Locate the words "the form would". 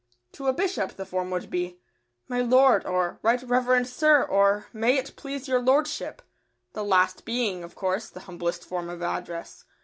0.95-1.51